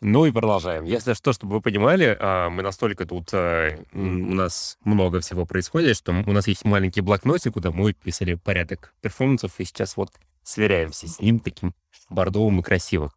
[0.00, 0.84] Ну и продолжаем.
[0.84, 3.28] Если что, чтобы вы понимали, а, мы настолько тут...
[3.34, 8.34] А, у нас много всего происходит, что у нас есть маленький блокнотик, куда мы писали
[8.34, 10.10] порядок перформансов, и сейчас вот
[10.42, 11.74] сверяемся с ним таким
[12.08, 13.10] бордовым и красивым.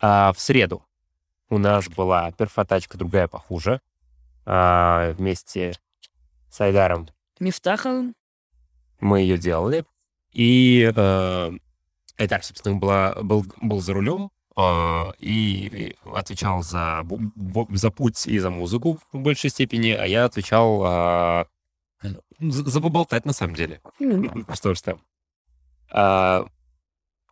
[0.00, 0.84] А в среду
[1.50, 3.80] у нас была перфотачка другая похуже.
[4.46, 5.74] А, вместе
[6.50, 7.08] с Айдаром.
[7.40, 8.14] Мифтаховым.
[9.00, 9.84] Мы ее делали.
[10.32, 11.50] И э,
[12.16, 14.30] Айдар, собственно, была, был, был за рулем,
[15.20, 17.06] и отвечал за,
[17.70, 21.46] за путь и за музыку в большей степени, а я отвечал а,
[22.40, 23.80] за, за поболтать на самом деле.
[24.54, 25.00] Что ж там.
[25.90, 26.46] А,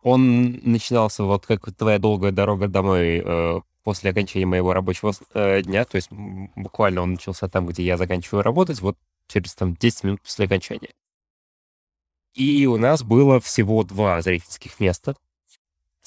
[0.03, 5.83] он начинался вот как твоя долгая дорога домой э, после окончания моего рабочего э, дня,
[5.83, 8.97] то есть буквально он начался там, где я заканчиваю работать, вот
[9.27, 10.93] через там 10 минут после окончания.
[12.33, 15.15] И у нас было всего два зрительских места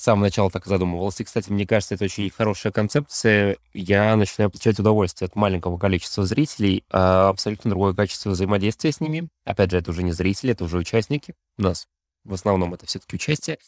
[0.00, 1.22] с самого начала так задумывался.
[1.22, 3.58] И, кстати, мне кажется, это очень хорошая концепция.
[3.74, 9.28] Я начинаю получать удовольствие от маленького количества зрителей, а абсолютно другое качество взаимодействия с ними.
[9.44, 11.34] Опять же, это уже не зрители, это уже участники.
[11.58, 11.86] У нас
[12.24, 13.58] в основном это все-таки участие.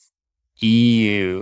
[0.59, 1.39] И,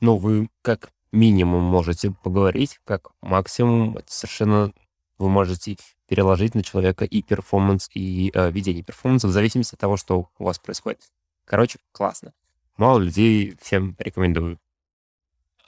[0.00, 4.72] ну, вы как минимум можете поговорить, как максимум это совершенно
[5.18, 5.76] вы можете
[6.08, 10.44] переложить на человека и перформанс, и э, ведение перформанса в зависимости от того, что у
[10.44, 11.00] вас происходит.
[11.44, 12.32] Короче, классно.
[12.76, 14.58] Мало людей, всем рекомендую.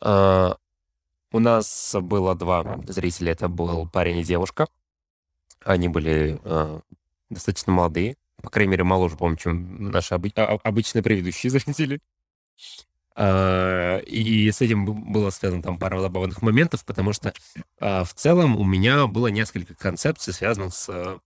[0.00, 0.56] А,
[1.30, 3.32] у нас было два зрителя.
[3.32, 4.66] Это был парень и девушка.
[5.64, 6.80] Они были а,
[7.30, 8.16] достаточно молодые.
[8.42, 12.00] По крайней мере, моложе, по чем наши оби- а, обычные предыдущие зрители.
[13.14, 17.32] А, и с этим было связано там пара забавных моментов, потому что
[17.78, 21.20] а, в целом у меня было несколько концепций, связанных с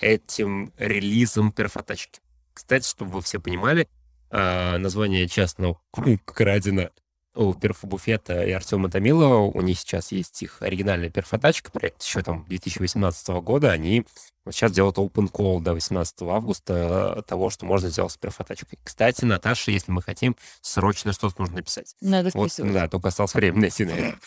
[0.00, 2.20] этим релизом перфотачки.
[2.52, 3.88] Кстати, чтобы вы все понимали,
[4.30, 5.80] а, название частного
[6.24, 6.90] крадено
[7.38, 9.38] у перфобуфета и Артема Томилова.
[9.38, 13.70] У них сейчас есть их оригинальная перфотачка, проект еще там 2018 года.
[13.70, 14.04] Они
[14.44, 18.78] вот сейчас делают open call до 18 августа того, что можно сделать с перфотачкой.
[18.82, 21.94] Кстати, Наташа, если мы хотим, срочно что-то нужно написать.
[22.00, 24.18] Надо вот, Да, только осталось время найти на это.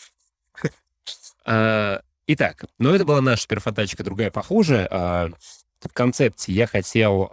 [1.44, 4.86] А, итак, но ну, это была наша перфотачка, другая похуже.
[4.90, 5.28] А,
[5.80, 7.30] в концепции я хотел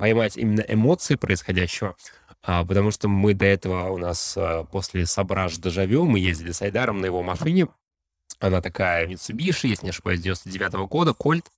[0.00, 1.94] поймать именно эмоции происходящего,
[2.42, 6.62] а, потому что мы до этого у нас а, после Сображ Дежавю, мы ездили с
[6.62, 7.68] Айдаром на его машине,
[8.38, 11.50] она такая Mitsubishi, если не ошибаюсь, 99 -го года, Кольт,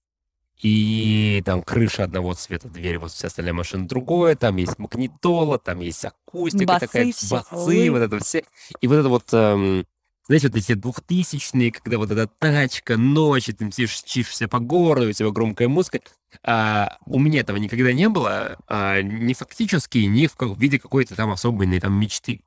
[0.61, 5.79] и там крыша одного цвета, дверь, вот вся остальная машина другое, там есть магнитола, там
[5.79, 8.45] есть акустика басы, такая, басы, вот это все.
[8.81, 9.87] И вот это вот эм,
[10.27, 15.31] знаете, вот эти двухтысячные, когда вот эта тачка, ночи, ты мчишься по городу, у тебя
[15.31, 16.01] громкая музыка.
[16.45, 21.17] А, у меня этого никогда не было, а, ни фактически, ни в, в виде какой-то
[21.17, 22.43] там особенной там мечты.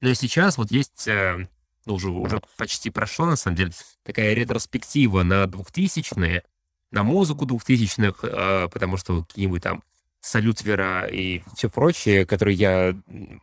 [0.00, 1.48] Но сейчас вот есть, э,
[1.86, 6.42] ну, уже, уже почти прошло, на самом деле, такая ретроспектива на двухтысячные,
[6.90, 9.82] на музыку двухтысячных, э, потому что какие-нибудь там
[10.20, 12.96] Салют Вера и все прочее, которые я,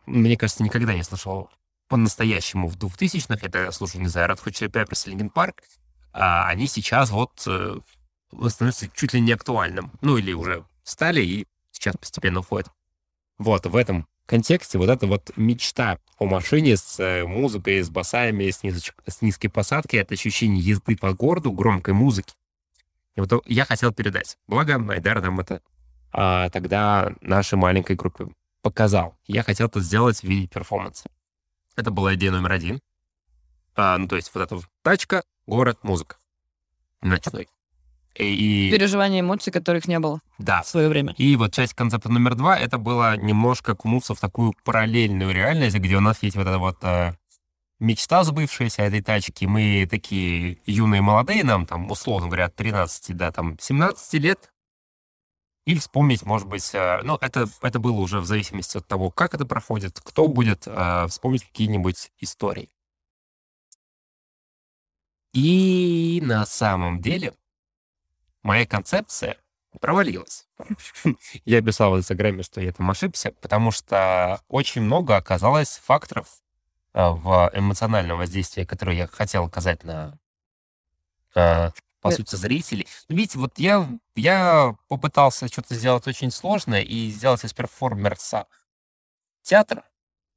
[0.06, 1.48] мне кажется, никогда не слышал
[1.92, 5.56] по-настоящему в 2000-х, это, слушай, не знаю, Red Hot Chili Peppers, Linkin Park,
[6.14, 7.80] а они сейчас вот э,
[8.48, 9.92] становятся чуть ли не актуальным.
[10.00, 12.70] Ну, или уже стали и сейчас постепенно уходят.
[13.36, 18.50] Вот, в этом контексте вот эта вот мечта о машине с э, музыкой, с басами,
[18.50, 18.90] с, низ...
[19.06, 22.32] с низкой посадкой, это ощущение езды по городу, громкой музыки.
[23.16, 24.38] И вот я хотел передать.
[24.46, 25.60] Благо, Айдар нам это
[26.10, 28.28] а, тогда нашей маленькой группе
[28.62, 29.14] показал.
[29.26, 31.10] Я хотел это сделать в виде перформанса.
[31.76, 32.80] Это была идея номер один.
[33.74, 36.16] А, ну, то есть вот эта тачка, город, музыка.
[37.00, 37.48] Ночной.
[38.14, 38.70] И...
[38.70, 40.62] Переживания эмоций, которых не было да.
[40.62, 41.14] в свое время.
[41.16, 45.96] И вот часть концепта номер два, это было немножко окунуться в такую параллельную реальность, где
[45.96, 47.14] у нас есть вот эта вот э,
[47.80, 49.46] мечта сбывшаяся этой тачки.
[49.46, 54.51] Мы такие юные молодые, нам там, условно говоря, от 13 до там 17 лет.
[55.64, 59.34] И вспомнить, может быть, э, ну, это, это было уже в зависимости от того, как
[59.34, 62.68] это проходит, кто будет, э, вспомнить какие-нибудь истории.
[65.32, 67.34] И на самом деле
[68.42, 69.38] моя концепция
[69.80, 70.48] провалилась.
[71.44, 76.42] Я писал в Инстаграме, что я там ошибся, потому что очень много оказалось факторов
[76.92, 80.18] э, в эмоциональном воздействии, которые я хотел оказать на
[82.02, 82.86] по э, сути, зрителей.
[83.08, 88.46] Ну, видите, вот я, я попытался что-то сделать очень сложное и сделать из перформерса
[89.42, 89.82] театр,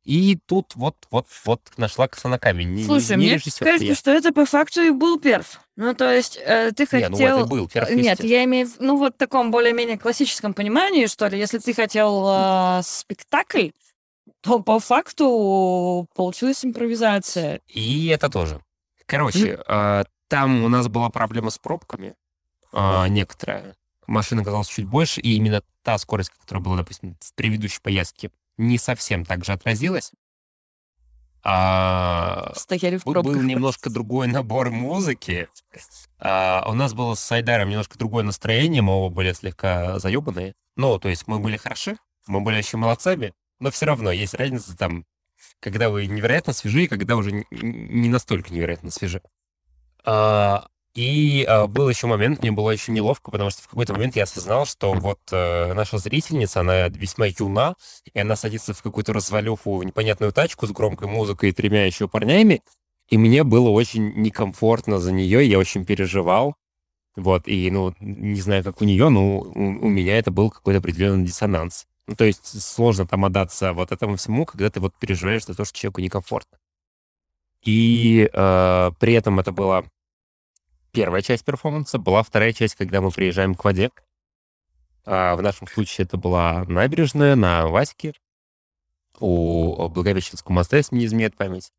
[0.06, 2.86] и тут вот, вот, вот нашла коса на камень.
[2.86, 3.96] Слушай, не, мне кажется, я.
[3.96, 5.60] что это по факту и был перф.
[5.76, 7.10] Ну, то есть э, ты хотел...
[7.10, 11.08] Не, ну, это был перф, Нет, я имею в ну, вот таком более-менее классическом понимании,
[11.08, 13.70] что ли, если ты хотел э, спектакль,
[14.42, 17.62] то по факту получилась импровизация.
[17.68, 18.62] И это тоже.
[19.08, 20.04] Короче, э,
[20.36, 22.14] там у нас была проблема с пробками
[22.74, 23.74] э, некоторая.
[24.06, 28.78] Машина оказалась чуть больше, и именно та скорость, которая была, допустим, в предыдущей поездке, не
[28.78, 30.12] совсем так же отразилась.
[31.42, 33.34] А, Стояли в пробках.
[33.34, 35.48] был немножко другой набор музыки.
[36.20, 40.54] А, у нас было с Айдаром немножко другое настроение, мы оба были слегка заебанные.
[40.76, 41.98] Ну, то есть мы были хороши,
[42.28, 45.06] мы были еще молодцами, но все равно есть разница там,
[45.62, 49.22] когда вы невероятно свежи, и когда уже не настолько невероятно свежи.
[50.06, 54.16] А, и а, был еще момент, мне было еще неловко, потому что в какой-то момент
[54.16, 57.76] я осознал, что вот э, наша зрительница, она весьма юна,
[58.14, 62.62] и она садится в какую-то развалюху, непонятную тачку с громкой музыкой и тремя еще парнями,
[63.10, 66.56] и мне было очень некомфортно за нее, я очень переживал.
[67.16, 70.80] Вот, и, ну, не знаю, как у нее, но у, у меня это был какой-то
[70.80, 71.88] определенный диссонанс.
[72.08, 75.66] Ну, то есть сложно там отдаться вот этому всему, когда ты вот переживаешь за то,
[75.66, 76.58] что человеку некомфортно.
[77.64, 79.86] И э, при этом это была
[80.96, 83.92] первая часть перформанса, была вторая часть, когда мы приезжаем к воде.
[85.04, 88.14] А в нашем случае это была набережная на Ваське
[89.20, 91.72] у Благовещенского моста, если не изменяет память.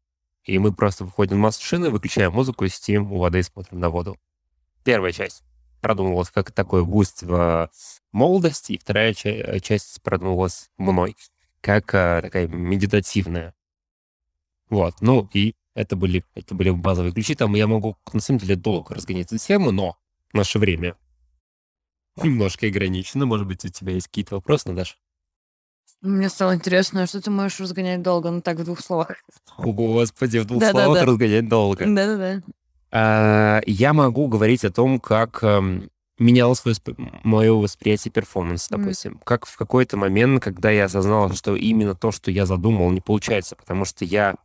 [0.45, 4.17] И мы просто выходим из машины, выключаем музыку, сидим у воды и смотрим на воду.
[4.85, 5.43] Первая часть
[5.81, 7.71] продумывалась как такое буйство
[8.13, 11.17] молодости, и вторая ча- часть продумывалась мной
[11.63, 13.55] как а, такая медитативная.
[14.69, 17.35] Вот, ну и это были, это были базовые ключи.
[17.35, 19.97] Там я могу, на самом деле, долго разгонять эту тему, но
[20.33, 20.97] наше время
[22.17, 23.27] немножко ограничено.
[23.27, 24.95] Может быть, у тебя есть какие-то вопросы, Наташа?
[26.01, 29.17] Мне стало интересно, что ты можешь разгонять долго, ну так, в двух словах.
[29.59, 30.85] О, Господи, в двух Да-да-да.
[30.85, 31.85] словах разгонять долго.
[31.85, 32.43] Да-да-да.
[32.91, 36.63] А, Я могу говорить о том, как эм, менялось
[37.23, 39.21] мое восприятие перформанса, допустим.
[39.25, 43.57] Как в какой-то момент, когда я осознал, что именно то, что я задумал, не получается,
[43.57, 44.37] потому что я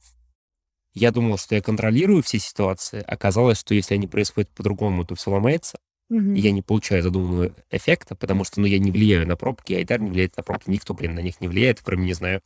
[0.94, 3.04] я думал, что я контролирую все ситуации.
[3.08, 5.80] Оказалось, что если они происходят по-другому, то все ломается.
[6.10, 10.02] И я не получаю задуманного эффекта, потому что ну, я не влияю на пробки, Айдар
[10.02, 12.42] не влияет на пробки, никто, блин, на них не влияет, кроме, не знаю,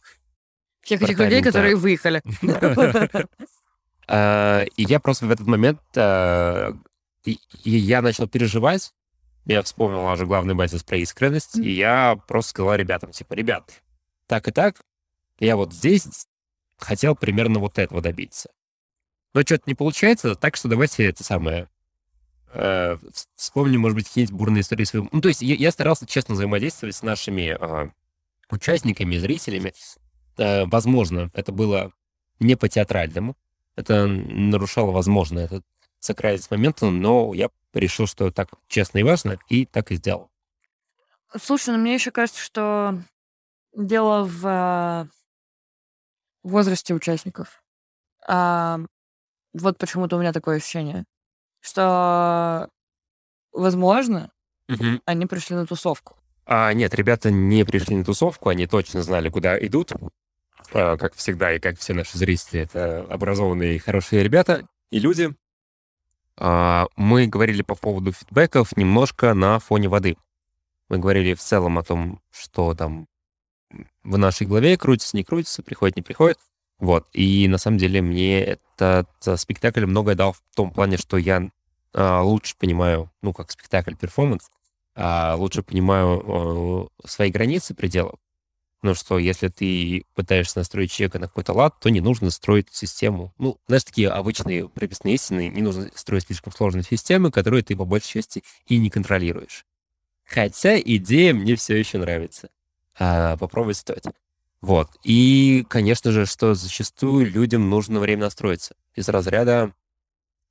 [0.83, 2.21] Тех этих людей, которые выехали.
[4.07, 6.77] А, И я просто в этот момент, а,
[7.63, 8.93] я начал переживать,
[9.45, 13.81] я вспомнил уже главный базис про искренность, и я просто сказал ребятам, типа, ребят,
[14.27, 14.79] так и так,
[15.39, 16.27] я вот здесь
[16.77, 18.49] хотел примерно вот этого добиться.
[19.33, 21.69] Но что-то не получается, так что давайте это самое...
[22.53, 25.09] э, вс- вспомним, может быть, какие-нибудь бурные истории своего...
[25.11, 27.91] Ну, то есть я, я старался честно взаимодействовать с нашими а,
[28.49, 29.73] участниками, зрителями.
[30.37, 31.91] Э, возможно, это было
[32.39, 33.35] не по-театральному,
[33.75, 35.65] это нарушало, возможно, этот
[35.99, 40.29] сакральность момента, но я решил, что так честно и важно, и так и сделал.
[41.37, 43.01] Слушай, ну мне еще кажется, что
[43.75, 45.09] дело в
[46.49, 47.63] возрасте участников.
[48.27, 48.79] А,
[49.53, 51.05] вот почему-то у меня такое ощущение,
[51.61, 52.69] что,
[53.51, 54.31] возможно,
[55.05, 56.17] они пришли на тусовку.
[56.45, 59.93] А, нет, ребята не пришли на тусовку, они точно знали, куда идут.
[60.73, 65.33] А, как всегда, и как все наши зрители, это образованные и хорошие ребята и люди.
[66.37, 70.17] А, мы говорили по поводу фидбэков немножко на фоне воды.
[70.89, 73.07] Мы говорили в целом о том, что там
[74.03, 76.39] в нашей голове крутится, не крутится, приходит, не приходит.
[76.79, 77.07] Вот.
[77.13, 81.49] И на самом деле мне этот э, спектакль многое дал в том плане, что я
[81.93, 84.49] а, лучше понимаю, ну, как спектакль, перформанс,
[84.95, 88.19] а, лучше понимаю э, свои границы пределов.
[88.81, 93.33] Ну что, если ты пытаешься настроить человека на какой-то лад, то не нужно строить систему.
[93.37, 97.85] Ну, знаешь, такие обычные прописные истины, не нужно строить слишком сложные системы, которые ты по
[97.85, 99.65] большей части и не контролируешь.
[100.25, 102.49] Хотя идея мне все еще нравится.
[102.97, 104.03] А, попробовать стоит.
[104.61, 104.89] Вот.
[105.03, 108.75] И, конечно же, что зачастую людям нужно время настроиться.
[108.95, 109.73] Из разряда,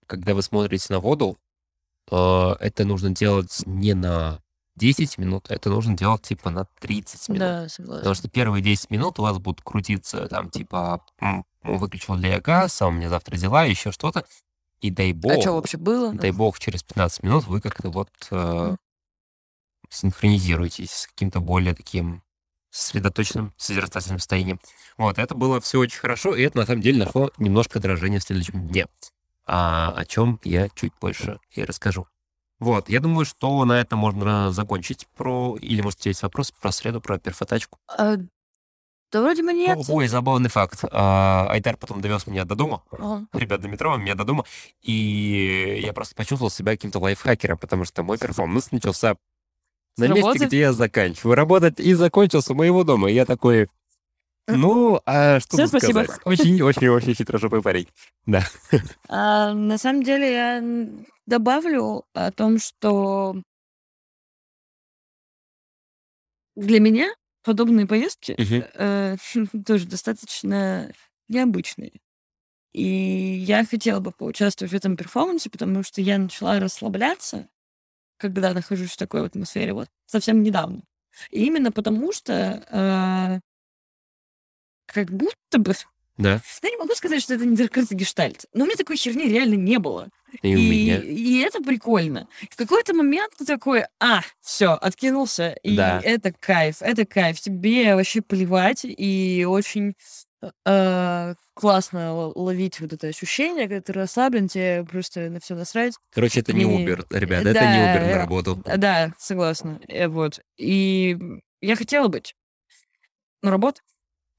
[0.06, 1.36] когда вы смотрите на воду,
[2.10, 2.16] э,
[2.60, 4.40] это нужно делать не на
[4.76, 7.40] 10 минут, это нужно делать типа на 30 минут.
[7.40, 8.14] Да, Потому согласна.
[8.14, 12.88] что первые 10 минут у вас будут крутиться там типа «М, выключил для газ, а
[12.88, 14.26] у меня завтра дела, еще что-то.
[14.80, 16.12] И дай бог, А что вообще было?
[16.12, 18.76] дай бог, через 15 минут вы как-то вот э,
[19.88, 22.22] синхронизируетесь с каким-то более таким
[22.74, 24.60] сосредоточенным, созерцательным состоянием.
[24.98, 28.24] Вот, это было все очень хорошо, и это на самом деле нашло немножко отражение в
[28.24, 28.86] следующем дне,
[29.46, 32.08] а, о чем я чуть больше и расскажу.
[32.58, 35.56] Вот, я думаю, что на этом можно закончить про...
[35.60, 37.78] Или, может, у тебя есть вопрос про среду, про перфотачку?
[37.88, 38.16] А,
[39.12, 39.78] да вроде бы нет.
[39.88, 40.80] Ой, забавный факт.
[40.90, 43.26] А, Айдар потом довез меня до дома, Ага.
[43.34, 44.44] ребят до метро, меня до дома,
[44.82, 49.14] и я просто почувствовал себя каким-то лайфхакером, потому что мой перформанс начался
[49.96, 53.10] На месте, где я заканчиваю работать, и закончился у моего дома.
[53.10, 53.68] И я такой,
[54.48, 56.00] Ну, а что тут спасибо.
[56.04, 56.20] сказать?
[56.24, 57.88] Очень-очень-очень хитрожопый парень.
[58.26, 58.44] Да.
[59.08, 60.64] А, на самом деле я
[61.26, 63.36] добавлю о том, что
[66.56, 67.08] для меня
[67.42, 68.64] подобные поездки Мгм.
[68.74, 69.16] э,
[69.66, 70.92] тоже достаточно
[71.28, 71.92] необычные.
[72.72, 77.48] И я хотела бы поучаствовать в этом перформансе, потому что я начала расслабляться,
[78.16, 80.82] когда нахожусь в такой атмосфере, вот совсем недавно.
[81.30, 83.40] И именно потому что э,
[84.86, 85.74] как будто бы
[86.18, 89.28] Да, я не могу сказать, что это не закрытый гештальт, но у меня такой херни
[89.28, 90.08] реально не было.
[90.42, 90.98] и у меня.
[90.98, 92.28] и это прикольно.
[92.50, 96.00] В какой-то момент ты такой, а, все, откинулся, и Да.
[96.02, 97.40] это кайф, это кайф.
[97.40, 99.94] Тебе вообще плевать, и очень
[100.64, 105.94] э, классно ловить вот это ощущение, когда ты расслаблен, тебе просто на все насрать.
[106.12, 108.62] Короче, это не Uber, ребята, это не Uber на э, работу.
[108.64, 109.80] А, Да, согласна.
[109.88, 110.40] Э, Вот.
[110.56, 111.18] И
[111.60, 112.34] я хотела быть
[113.42, 113.80] на работу.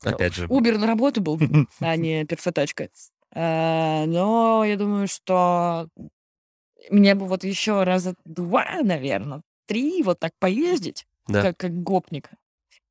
[0.04, 0.46] Опять же.
[0.48, 1.40] Убер на работу был,
[1.80, 2.90] а не перфотачка.
[3.34, 5.90] Но я думаю, что
[6.90, 11.42] мне бы вот еще раза два, наверное, три вот так поездить, Да.
[11.42, 12.30] как, как гопник.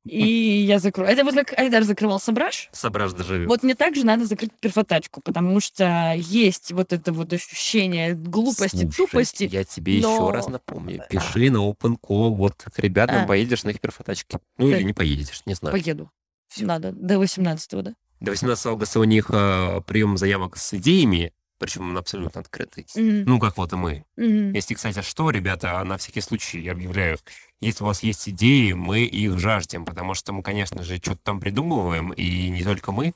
[0.05, 1.09] И я закрою.
[1.09, 2.69] Это вот как Айдар закрывал Сображ.
[2.71, 3.47] Сображ доживет.
[3.47, 8.95] Вот мне также надо закрыть перфотачку, потому что есть вот это вот ощущение глупости, Слушай,
[8.97, 9.49] тупости.
[9.51, 11.01] Я тебе еще но- раз напомню.
[11.09, 13.27] Пиши на open call, вот к ребятам А.
[13.27, 14.39] поедешь на их перфотачке.
[14.57, 14.77] Ну Да.
[14.77, 15.73] или не поедешь, не знаю.
[15.75, 16.11] Поеду.
[16.59, 16.91] Надо.
[16.91, 17.95] До 18-го, да?
[18.19, 22.85] До 18 августа у них э, прием заявок с идеями, причем он абсолютно открытый.
[22.95, 23.23] Мгм.
[23.25, 24.05] Ну, как вот и мы.
[24.17, 24.53] Мгм.
[24.53, 27.17] Если, кстати, что, ребята, на всякий случай я объявляю,
[27.61, 31.39] если у вас есть идеи, мы их жаждем, потому что мы, конечно же, что-то там
[31.39, 33.13] придумываем, и не только мы,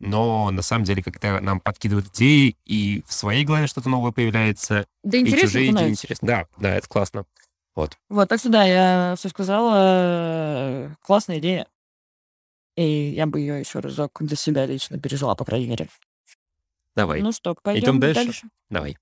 [0.00, 4.86] но на самом деле, когда нам подкидывают идеи, и в своей голове что-то новое появляется,
[5.02, 6.26] Да и интересно чужие идеи интересны.
[6.26, 7.24] Да, да, это классно.
[8.08, 9.72] Вот, так что да, я все сказала.
[9.76, 11.66] э, Классная идея.
[12.76, 15.88] И я бы ее еще разок для себя лично пережила, по крайней мере.
[16.96, 18.24] Давай, Ну что, Идем пойдем дальше?
[18.24, 18.48] дальше.
[18.70, 18.96] давай.